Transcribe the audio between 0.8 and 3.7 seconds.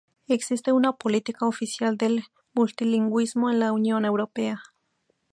política oficial del multilingüismo en